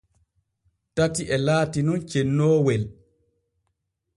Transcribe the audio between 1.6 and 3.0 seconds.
nun cennoowel.